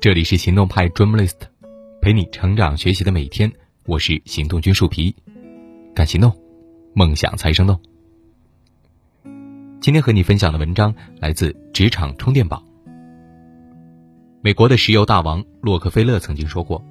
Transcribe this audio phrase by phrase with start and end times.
[0.00, 1.36] 这里是行动派 Dreamlist，
[2.00, 3.52] 陪你成长学习的每一天。
[3.84, 5.14] 我是行动君树皮，
[5.94, 6.34] 敢行动，
[6.94, 7.78] 梦想才生动。
[9.78, 12.64] 今天和你分享的文章来自职场充电宝。
[14.40, 16.82] 美国的石油大王洛克菲勒曾经说过：“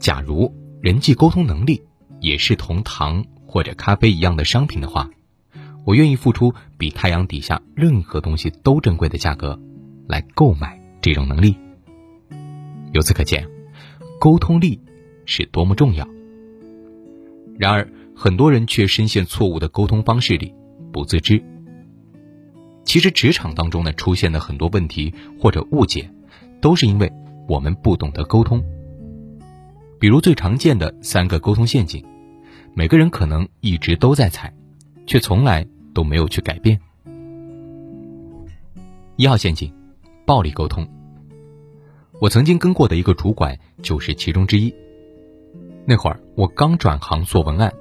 [0.00, 0.50] 假如
[0.80, 1.82] 人际沟通能力
[2.20, 5.10] 也是同糖或者咖啡一样的商品的话，
[5.84, 9.60] 我愿意付出比太阳底下任何东西都珍贵的价格，
[10.08, 11.54] 来购买这种能力。”
[12.94, 13.44] 由此可见，
[14.20, 14.80] 沟通力
[15.26, 16.08] 是多么重要。
[17.58, 20.54] 然而，很多人却深陷错误的沟通方式里，
[20.92, 21.42] 不自知。
[22.84, 26.08] 其实，职场当中呢出现的很多问题或者误解，
[26.60, 27.12] 都是因为
[27.48, 28.62] 我们不懂得沟通。
[29.98, 32.04] 比如最常见的三个沟通陷阱，
[32.74, 34.54] 每个人可能一直都在踩，
[35.04, 36.78] 却从来都没有去改变。
[39.16, 39.72] 一号陷阱：
[40.24, 40.86] 暴力沟通。
[42.20, 44.74] 我曾经跟过的一个主管就是其中之一。
[45.84, 47.72] 那会儿我刚转行做文案，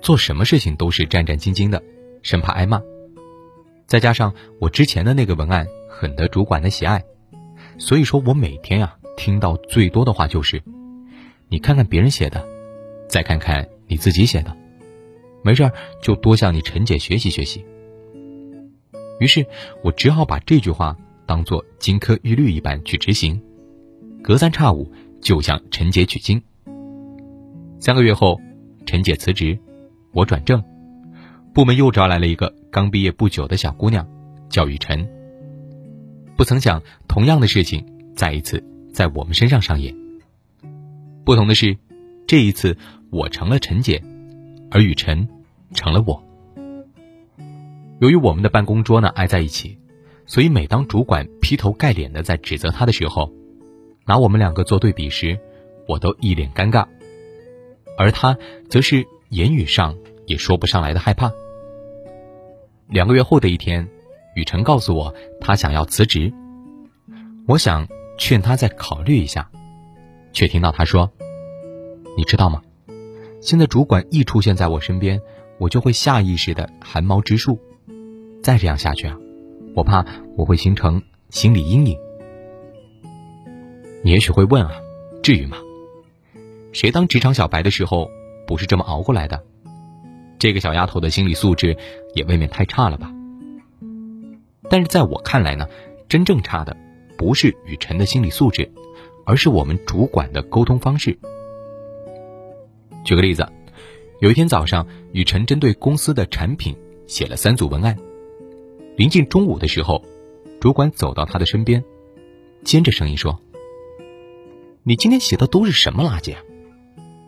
[0.00, 1.82] 做什么事情都是战战兢兢的，
[2.22, 2.80] 生怕挨骂。
[3.86, 7.04] 再加上我之前的那个文案很得主管的喜爱，
[7.76, 10.62] 所以说我每天呀听到最多的话就是
[11.50, 12.46] ：“你看看别人写的，
[13.08, 14.56] 再看看你自己写的，
[15.42, 17.64] 没事儿就多向你陈姐学习学习。”
[19.20, 19.44] 于是
[19.82, 20.96] 我只好把这句话
[21.26, 23.42] 当做金科玉律一般去执行。
[24.24, 26.42] 隔三差五就向陈姐取经。
[27.78, 28.40] 三个月后，
[28.86, 29.58] 陈姐辞职，
[30.14, 30.64] 我转正，
[31.52, 34.08] 部门又招来了一个刚毕业不久的小姑娘，
[34.48, 35.06] 叫雨辰。
[36.38, 37.86] 不曾想，同样的事情
[38.16, 38.64] 再一次
[38.94, 39.94] 在我们身上上演。
[41.26, 41.76] 不同的是，
[42.26, 42.78] 这一次
[43.10, 44.02] 我成了陈姐，
[44.70, 45.28] 而雨辰
[45.74, 46.24] 成了我。
[47.98, 49.78] 由于我们的办公桌呢挨在一起，
[50.24, 53.30] 所以每当主管劈头盖脸的在指责他的时候，
[54.06, 55.38] 拿我们两个做对比时，
[55.88, 56.86] 我都一脸尴尬，
[57.96, 58.36] 而他
[58.68, 59.96] 则是言语上
[60.26, 61.32] 也说不上来的害怕。
[62.88, 63.88] 两个月后的一天，
[64.34, 66.32] 雨辰告诉我他想要辞职，
[67.46, 69.50] 我想劝他再考虑一下，
[70.32, 71.10] 却听到他说
[72.16, 72.60] ：“你知道吗？
[73.40, 75.20] 现在主管一出现在我身边，
[75.58, 77.58] 我就会下意识的汗毛直竖，
[78.42, 79.16] 再这样下去啊，
[79.74, 80.04] 我怕
[80.36, 81.98] 我会形成心理阴影。”
[84.04, 84.82] 你也许会问啊，
[85.22, 85.56] 至于吗？
[86.72, 88.10] 谁当职场小白的时候
[88.46, 89.42] 不是这么熬过来的？
[90.38, 91.74] 这个小丫头的心理素质
[92.14, 93.10] 也未免太差了吧？
[94.68, 95.66] 但是在我看来呢，
[96.06, 96.76] 真正差的
[97.16, 98.70] 不是雨辰的心理素质，
[99.24, 101.18] 而是我们主管的沟通方式。
[103.06, 103.48] 举个例子，
[104.20, 106.76] 有一天早上，雨辰针对公司的产品
[107.06, 107.96] 写了三组文案，
[108.98, 110.04] 临近中午的时候，
[110.60, 111.82] 主管走到他的身边，
[112.64, 113.40] 尖着声音说。
[114.86, 116.42] 你今天写的都是什么垃圾啊？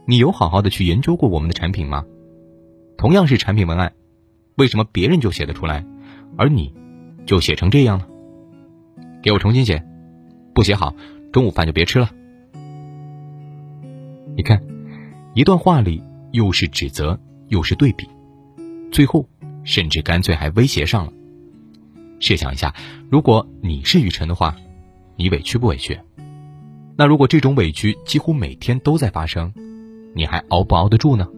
[0.06, 2.05] 你有好好的去研究过我们的产品吗？
[2.99, 3.94] 同样是产品文案，
[4.56, 5.83] 为什么别人就写得出来，
[6.37, 6.75] 而你
[7.25, 8.06] 就写成这样呢？
[9.22, 9.83] 给我重新写，
[10.55, 10.94] 不写好，
[11.33, 12.11] 中午饭就别吃了。
[14.37, 14.62] 你看，
[15.33, 16.03] 一段话里
[16.33, 17.19] 又是指责
[17.49, 18.06] 又是对比，
[18.93, 19.27] 最后
[19.65, 21.12] 甚至干脆还威胁上了。
[22.21, 22.75] 试想一下，
[23.11, 24.55] 如果你是雨辰的话，
[25.17, 25.99] 你委屈不委屈？
[26.99, 29.53] 那如果这种委屈几乎每天都在发生，
[30.15, 31.29] 你还熬不熬得住呢？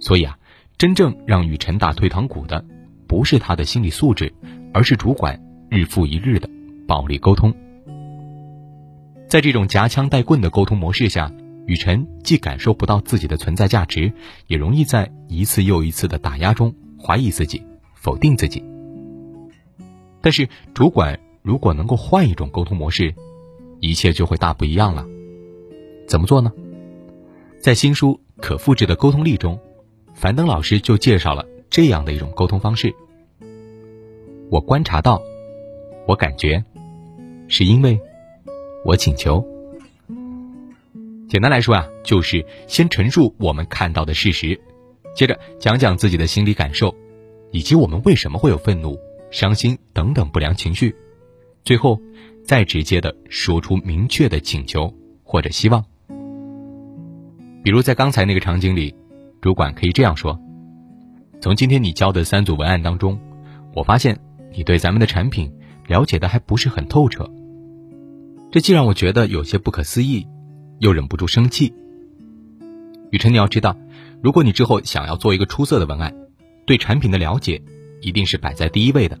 [0.00, 0.38] 所以啊，
[0.76, 2.62] 真正让雨辰打退堂鼓的，
[3.06, 4.34] 不是他的心理素质，
[4.74, 6.50] 而是主管日复一日的
[6.86, 7.54] 暴力沟通。
[9.28, 11.32] 在这种夹枪带棍的沟通模式下，
[11.64, 14.12] 雨辰既感受不到自己的存在价值，
[14.46, 17.62] 也容易在一次又一次的打压中怀疑自己、
[17.94, 18.62] 否定自己。
[20.20, 23.14] 但是，主管如果能够换一种沟通模式，
[23.82, 25.04] 一切就会大不一样了。
[26.06, 26.52] 怎么做呢？
[27.60, 29.58] 在新书《可复制的沟通力》中，
[30.14, 32.94] 樊登老师就介绍了这样的一种沟通方式。
[34.50, 35.20] 我观察到，
[36.06, 36.64] 我感觉，
[37.48, 38.00] 是因为，
[38.84, 39.44] 我请求。
[41.28, 44.60] 简单来说啊，就是先陈述我们看到的事实，
[45.16, 46.94] 接着讲讲自己的心理感受，
[47.50, 48.96] 以及我们为什么会有愤怒、
[49.32, 50.94] 伤心等等不良情绪，
[51.64, 52.00] 最后。
[52.44, 54.92] 再直接的说出明确的请求
[55.22, 55.84] 或者希望，
[57.62, 58.94] 比如在刚才那个场景里，
[59.40, 60.38] 主管可以这样说
[61.40, 63.18] ：“从今天你交的三组文案当中，
[63.74, 64.18] 我发现
[64.52, 65.52] 你对咱们的产品
[65.86, 67.30] 了解的还不是很透彻，
[68.50, 70.26] 这既让我觉得有些不可思议，
[70.80, 71.72] 又忍不住生气。
[73.10, 73.76] 雨辰，你要知道，
[74.20, 76.14] 如果你之后想要做一个出色的文案，
[76.66, 77.62] 对产品的了解
[78.00, 79.18] 一定是摆在第一位的。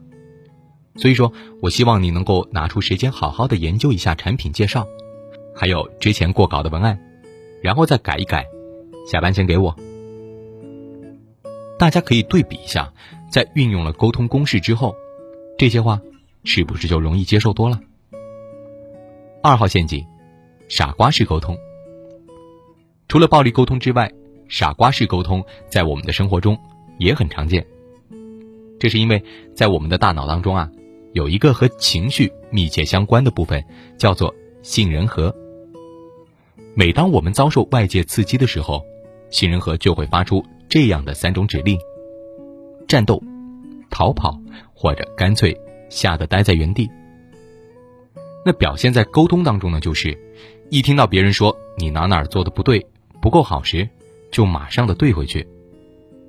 [0.96, 4.86] 所以说我希望你能够拿出时间好好的研究一下产品介绍，
[5.54, 6.98] 还有之前过稿的文案，
[7.62, 8.46] 然后再改一改，
[9.10, 9.74] 下班前给我。
[11.78, 12.92] 大家可以对比一下，
[13.30, 14.94] 在运用了沟通公式之后，
[15.58, 16.00] 这些话
[16.44, 17.80] 是不是就容易接受多了？
[19.42, 20.06] 二号陷阱，
[20.68, 21.56] 傻瓜式沟通。
[23.08, 24.12] 除了暴力沟通之外，
[24.48, 26.58] 傻瓜式沟通在我们的生活中
[26.98, 27.66] 也很常见。
[28.78, 29.24] 这是因为
[29.54, 30.70] 在我们的大脑当中啊，
[31.12, 33.62] 有一个和情绪密切相关的部分，
[33.98, 35.34] 叫做杏仁核。
[36.74, 38.82] 每当我们遭受外界刺激的时候，
[39.30, 41.78] 杏仁核就会发出这样的三种指令：
[42.88, 43.22] 战斗、
[43.90, 44.38] 逃跑，
[44.72, 45.54] 或者干脆
[45.90, 46.90] 吓得待在原地。
[48.44, 50.18] 那表现在沟通当中呢，就是
[50.70, 52.86] 一听到别人说你哪哪做的不对、
[53.20, 53.88] 不够好时，
[54.30, 55.46] 就马上的怼回去，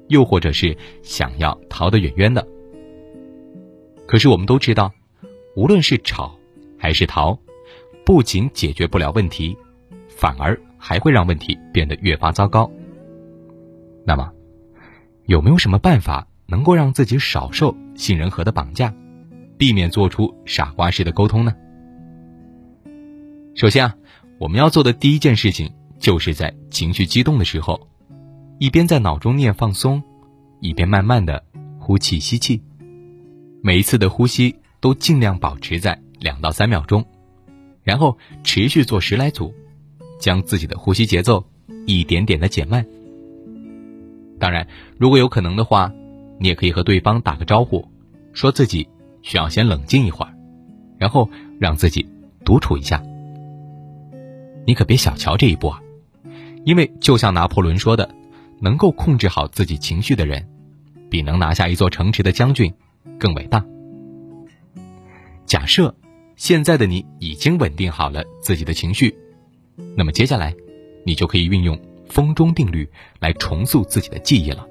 [0.10, 2.46] 又或者是想要逃得远远的。
[4.06, 4.92] 可是我们都知道，
[5.56, 6.38] 无论是吵
[6.78, 7.38] 还是逃，
[8.06, 9.58] 不仅解决不了问题，
[10.10, 12.70] 反而还会让问题变得越发糟糕。
[14.06, 14.32] 那么，
[15.26, 18.94] 有没有什么办法能够让自己少受杏仁核的绑架，
[19.58, 21.56] 避免做出傻瓜式的沟通呢？
[23.56, 23.96] 首先啊，
[24.40, 27.88] 我们要做的第一件事情，就是在情绪激动的时候，
[28.60, 30.04] 一边在脑中念放松，
[30.60, 31.42] 一边慢慢的
[31.80, 32.62] 呼气吸气，
[33.65, 37.06] 每一次的呼吸都尽量保持在两到三秒钟，
[37.81, 39.54] 然后持续做十来组，
[40.19, 41.45] 将自己的呼吸节奏
[41.88, 42.86] 一点点的减慢。
[44.38, 44.68] 当然，
[44.98, 45.94] 如果有可能的话，
[46.42, 47.88] 你也可以和对方打个招呼，
[48.33, 48.89] 说自己
[49.21, 50.36] 需要先冷静一会儿，
[50.98, 52.06] 然后让自己
[52.44, 53.01] 独处一下。
[54.68, 55.81] 你可别小瞧这一步啊，
[56.65, 58.13] 因为就像拿破仑说的，
[58.60, 60.50] 能够控制好自己情绪的人，
[61.10, 62.74] 比能拿下一座城池的将军
[63.20, 63.66] 更伟大。
[65.46, 65.96] 假设
[66.36, 69.16] 现在的你已经稳定好了自己的情绪，
[69.96, 70.56] 那么接下来，
[71.06, 72.90] 你就可以运用风中定律
[73.20, 74.68] 来重塑自己的记忆了。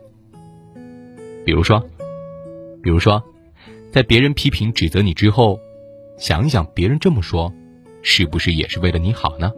[1.44, 1.84] 比如说，
[2.82, 3.23] 比如说，
[3.90, 5.58] 在别人批评指责你之后，
[6.19, 7.52] 想一想别人这么说，
[8.02, 9.52] 是不是也是为了你好呢？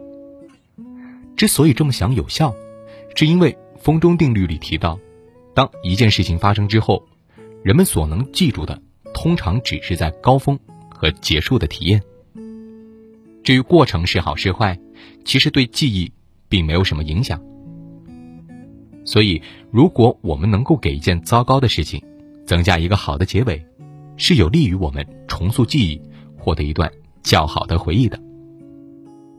[1.35, 2.55] 之所以这么想有效，
[3.15, 4.99] 是因为风中定律里提到，
[5.53, 7.07] 当一件事情发生之后，
[7.65, 8.79] 人们所能记住的，
[9.11, 11.99] 通常只是在高峰和结束的体验。
[13.43, 14.79] 至于过程是好是坏，
[15.23, 16.11] 其实对记忆
[16.47, 17.41] 并没有什么影响。
[19.03, 19.41] 所以，
[19.71, 21.99] 如果我们能够给一件糟糕的事情
[22.45, 23.65] 增加一个好的结尾，
[24.15, 25.99] 是有利于我们重塑记忆，
[26.37, 26.91] 获得一段
[27.23, 28.21] 较好的回忆的。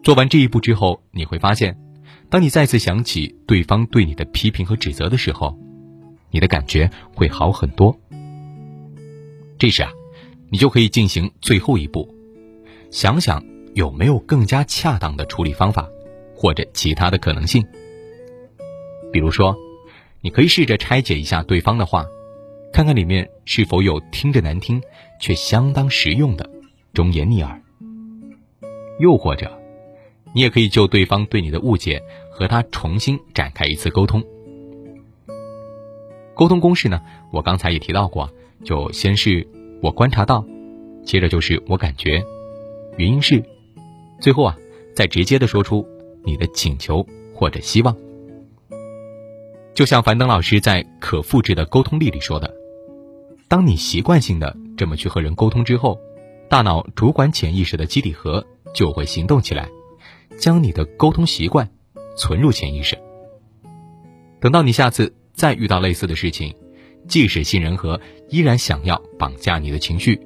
[0.02, 1.79] 做完这一步之后，你会发现。
[2.29, 5.56] 当你再次想起对方对你的批评和指责的时候，
[6.32, 7.96] 你的感觉会好很多。
[9.58, 9.91] 这时啊，
[10.50, 12.08] 你就可以进行最后一步，
[12.91, 13.44] 想想
[13.75, 15.88] 有没有更加恰当的处理方法，
[16.35, 17.67] 或者其他的可能性。
[19.12, 19.56] 比如说，
[20.20, 22.05] 你可以试着拆解一下对方的话，
[22.73, 24.82] 看看里面是否有听着难听
[25.20, 26.49] 却相当实用的
[26.93, 27.62] 忠言逆耳。
[28.99, 29.50] 又或者。
[30.35, 34.23] 你也可以就对方对你的误解和他重新展开一次沟通。
[36.35, 37.00] 沟通公式呢？
[37.32, 38.31] 我刚才也提到过，
[38.67, 39.47] 就先是
[39.81, 40.45] 我观察到，
[41.05, 42.21] 接着就是我感觉，
[42.97, 43.41] 原因是，
[44.21, 44.59] 最后啊，
[44.93, 45.87] 再直接的说出
[46.25, 47.96] 你的请求或者希望。
[49.73, 52.53] 就像樊登老师在可复制的沟通力里说的，
[53.46, 55.96] 当你习惯性的这么去和人沟通之后，
[56.49, 58.44] 大脑主管潜意识的基底核
[58.75, 59.69] 就会行动起来。
[60.39, 61.70] 将你的沟通习惯
[62.17, 62.99] 存入潜意识。
[64.41, 66.55] 等到你下次再遇到类似的事情，
[67.08, 70.21] 即使杏仁核依然想要绑架你的情绪，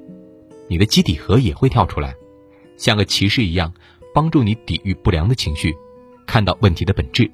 [0.67, 2.15] 你的基底核也会跳出来，
[2.77, 3.73] 像个骑士一样
[4.13, 5.75] 帮助你抵御不良的情绪，
[6.25, 7.29] 看到问题的本质。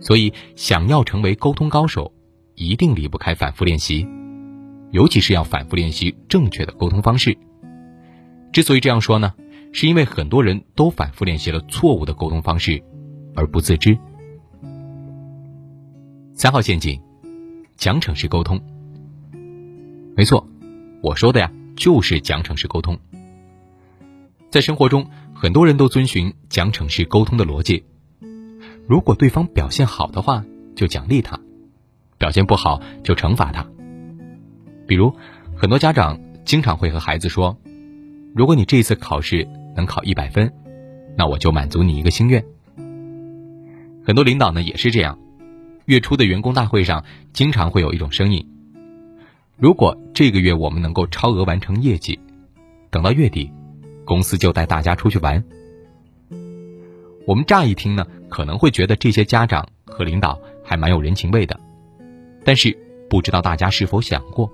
[0.00, 2.12] 所以，想要成为沟通高手，
[2.54, 4.06] 一定离不开反复练习，
[4.90, 7.36] 尤其是要反复练习正确的沟通方式。
[8.52, 9.32] 之所以这样说呢？
[9.72, 12.82] 是因为很多人都反复练习了错误的沟通方式，
[13.36, 13.96] 而不自知。
[16.34, 17.00] 三号陷阱，
[17.80, 18.60] 奖惩式沟通。
[20.14, 20.46] 没错，
[21.02, 22.98] 我说的呀就是奖惩式沟通。
[24.50, 27.82] 在生活中，很多人都遵循奖惩式沟通的逻辑。
[28.86, 30.44] 如果对方表现好的话，
[30.76, 31.40] 就奖励他；
[32.18, 33.66] 表现不好就惩罚他。
[34.86, 35.16] 比如，
[35.56, 37.56] 很多家长经常会和孩子说
[38.36, 40.52] ：“如果你这一次考试，”能考一百分，
[41.16, 42.44] 那我就满足你一个心愿。
[44.04, 45.18] 很多领导呢也是这样，
[45.90, 48.46] 月初的员工大会上，经常会有一种声音：
[49.56, 52.16] 如果这个月我们能够超额完成业绩，
[52.90, 53.50] 等到月底，
[54.04, 55.42] 公司就带大家出去玩。
[57.26, 61.58] 我们乍一听呢，可能会觉得这些家长和领导还蛮有人情味的，
[62.44, 62.78] 但是
[63.08, 64.48] 不知道大家是否想过，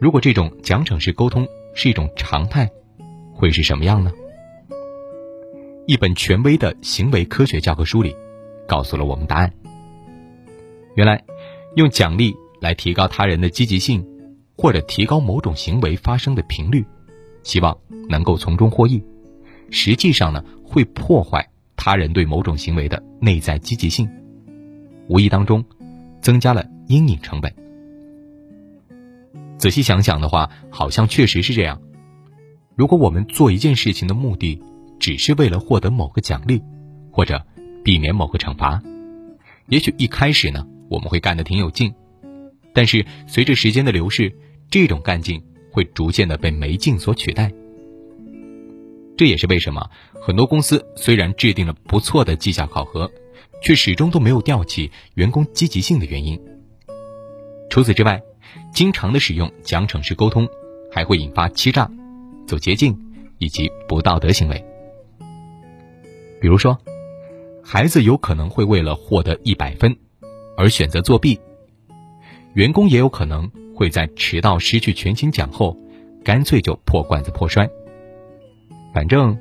[0.00, 2.70] 如果这种奖惩式沟通是一种常态，
[3.34, 4.10] 会是什么样呢？
[5.86, 8.16] 一本权威的行为科学教科书里，
[8.66, 9.52] 告诉了我们答案。
[10.94, 11.22] 原来，
[11.76, 14.04] 用奖励来提高他人的积极性。
[14.56, 16.86] 或者提高某种行为发生的频率，
[17.42, 17.76] 希望
[18.08, 19.02] 能够从中获益，
[19.68, 24.08] 实际上呢会破坏他人对某种行为的内在积极性，
[25.08, 25.64] 无意当中
[26.20, 27.52] 增加了阴影成本。
[29.58, 31.82] 仔细想想的话，好像确实是这样。
[32.76, 34.62] 如果我们做一件事情的目的
[35.00, 36.62] 只是为了获得某个奖励，
[37.10, 37.44] 或者
[37.82, 38.80] 避免某个惩罚，
[39.66, 41.94] 也许一开始呢我们会干得挺有劲，
[42.72, 44.32] 但是随着时间的流逝。
[44.70, 47.52] 这种干劲会逐渐的被没劲所取代，
[49.16, 49.88] 这也是为什么
[50.20, 53.08] 很多公司虽然制定了不错的绩效考核，
[53.62, 56.40] 却始终都没有吊起员工积极性的原因。
[57.70, 58.20] 除此之外，
[58.72, 60.48] 经常的使用奖惩式沟通，
[60.90, 61.88] 还会引发欺诈、
[62.48, 62.98] 走捷径
[63.38, 64.64] 以及不道德行为。
[66.40, 66.76] 比如说，
[67.62, 69.96] 孩子有可能会为了获得一百分
[70.56, 71.38] 而选择作弊，
[72.54, 73.50] 员工也有可能。
[73.76, 75.76] 会在迟到失去全勤奖后，
[76.24, 77.68] 干脆就破罐子破摔。
[78.94, 79.36] 反正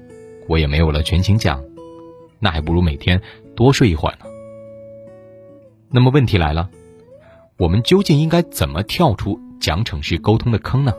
[0.49, 1.63] 我也没有了全勤奖，
[2.39, 3.21] 那还不如每天
[3.55, 4.25] 多睡一会儿呢。
[5.91, 6.67] 那么问题来了，
[7.57, 10.95] 我们究竟应该怎么跳出奖惩式沟通的坑呢？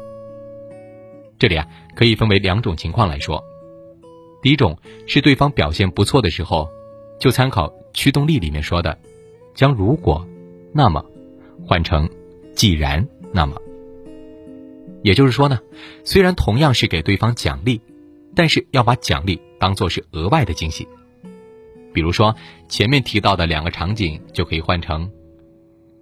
[1.37, 1.66] 这里啊，
[1.97, 3.42] 可以分为两种情况来说。
[4.42, 4.78] 第一种
[5.09, 6.68] 是对方表现不错的时候，
[7.18, 8.97] 就参考驱动力里面说的，
[9.54, 10.26] 将如果、
[10.73, 11.04] 那么
[11.66, 12.08] 换成
[12.54, 13.06] 既然。
[13.37, 13.61] 那么，
[15.02, 15.58] 也就是说呢，
[16.04, 17.80] 虽然同样是给对方奖励，
[18.37, 20.87] 但是要把奖励当做是额外的惊喜。
[21.92, 22.37] 比如说
[22.68, 25.11] 前面提到的两个场景，就可以换成：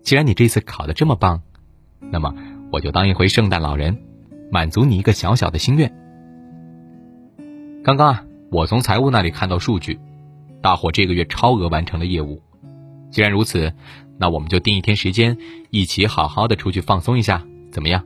[0.03, 1.41] 既然你这次考的这么棒，
[2.01, 2.35] 那么
[2.71, 3.97] 我就当一回圣诞老人，
[4.51, 5.91] 满足你一个小小的心愿。
[7.83, 9.99] 刚刚啊，我从财务那里看到数据，
[10.61, 12.43] 大伙这个月超额完成了业务。
[13.13, 13.73] 既然如此。
[14.19, 15.37] 那我们就定一天时间，
[15.71, 18.05] 一起好好的出去放松一下，怎么样？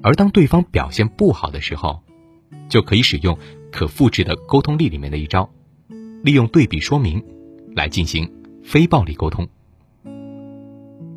[0.00, 2.00] 而当对方表现不好的时候，
[2.68, 3.36] 就可以使用
[3.72, 5.50] 可复制的沟通力里面的一招，
[6.22, 7.24] 利用对比说明
[7.74, 8.30] 来进行
[8.62, 9.48] 非暴力沟通。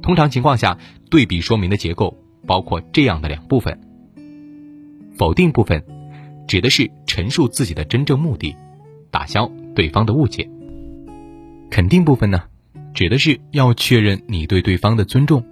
[0.01, 0.79] 通常情况下，
[1.11, 2.17] 对比说明的结构
[2.47, 3.79] 包括这样的两部分：
[5.15, 5.83] 否定部分
[6.47, 8.55] 指的是陈述自己的真正目的，
[9.11, 10.49] 打消对方的误解；
[11.73, 12.43] 肯定部分呢？
[12.93, 15.43] 指的是要确认你对对方的尊重，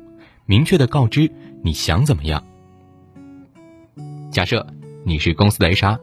[0.46, 1.32] 明确的告知
[1.64, 2.46] 你想怎么样。
[4.32, 4.68] 假设
[5.04, 5.98] 你是公司的 HR，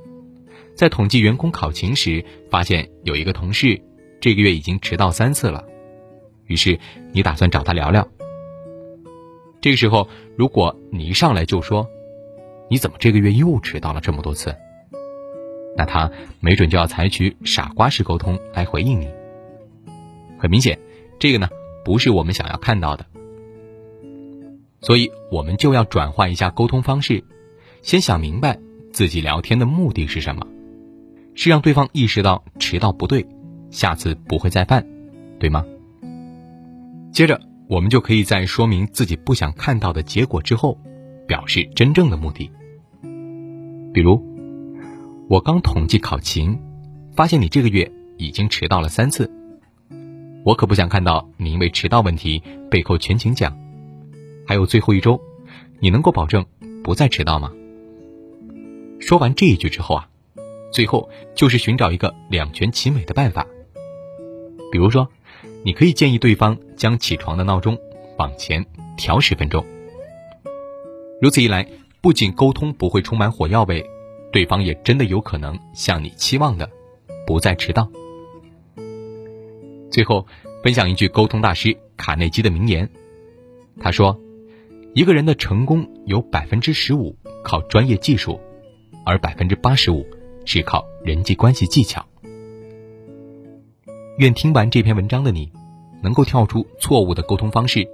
[0.74, 3.80] 在统计员工考勤时，发现有一个同事
[4.20, 5.64] 这个月已经迟到三次了，
[6.46, 6.80] 于是
[7.12, 8.08] 你打算找他聊聊。
[9.60, 11.86] 这个时候，如果你一上来就说
[12.68, 14.52] ：“你怎么这个月又迟到了这么多次？”
[15.78, 16.10] 那他
[16.40, 19.08] 没准就要采取傻瓜式沟通来回应你。
[20.38, 20.78] 很明显。
[21.18, 21.48] 这个呢，
[21.84, 23.04] 不是我们想要看到的，
[24.80, 27.24] 所以我们就要转换一下沟通方式，
[27.82, 28.58] 先想明白
[28.92, 30.46] 自己聊天的目的是什么，
[31.34, 33.26] 是让对方意识到迟到不对，
[33.70, 34.86] 下次不会再犯，
[35.40, 35.64] 对吗？
[37.12, 40.78] 接着，我们就可以在说明自己不想看到的结果之后，
[41.26, 42.48] 表示真正的目的。
[43.92, 44.22] 比如，
[45.28, 46.56] 我刚统计考勤，
[47.16, 49.28] 发现你这个月已经迟到了三次。
[50.44, 53.56] 我可不想看到你因为迟到问题被扣全勤奖，
[54.46, 55.20] 还有最后一周，
[55.80, 56.46] 你能够保证
[56.82, 57.52] 不再迟到吗？
[59.00, 60.08] 说完这一句之后啊，
[60.72, 63.46] 最后就是寻找一个两全其美的办法。
[64.72, 65.08] 比如说，
[65.64, 67.76] 你可以建议对方将起床的闹钟
[68.16, 68.64] 往前
[68.96, 69.64] 调十分钟。
[71.20, 71.66] 如此一来，
[72.00, 73.84] 不仅沟通不会充满火药味，
[74.32, 76.70] 对方也真的有可能像你期望的，
[77.26, 77.90] 不再迟到。
[79.90, 80.26] 最后，
[80.62, 82.88] 分享一句沟通大师卡内基的名言。
[83.80, 84.20] 他说
[84.94, 88.40] ：“一个人的成功有百分之十五靠专业技术，
[89.06, 90.06] 而百分之八十五
[90.44, 92.04] 是靠人际关系技巧。”
[94.18, 95.50] 愿听完这篇文章的你，
[96.02, 97.88] 能够跳出错误的沟通方式，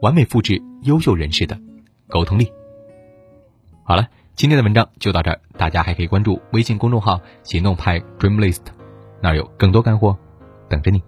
[0.00, 1.58] 完美复制优秀人士的
[2.06, 2.50] 沟通力。
[3.82, 8.62] 好了，今天的文章就到这儿，大家还可以关注微信公众号“行动派 Dreamlist”，
[9.20, 10.16] 那儿有更多干货
[10.68, 11.02] 等着你。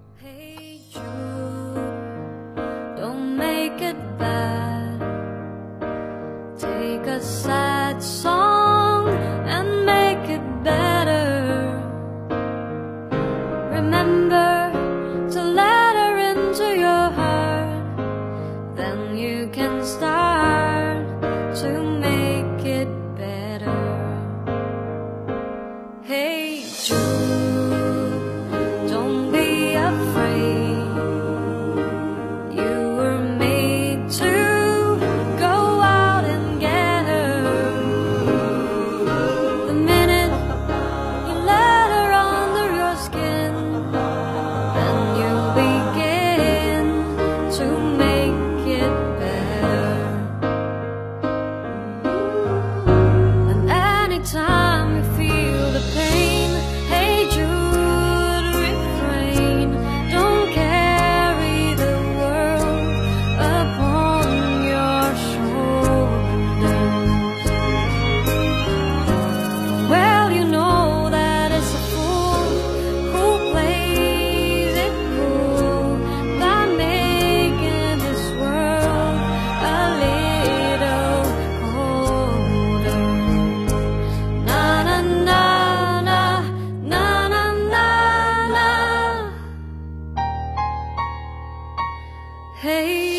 [92.66, 93.15] Hey.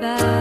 [0.00, 0.37] back.